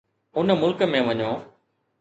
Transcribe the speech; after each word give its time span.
ان 0.37 0.47
ملڪ 0.63 0.79
۾ 0.95 0.99
وڃو. 1.09 1.31